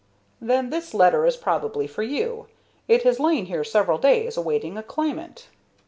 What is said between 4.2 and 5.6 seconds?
awaiting a claimant."